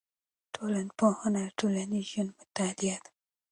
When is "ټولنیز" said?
1.59-2.05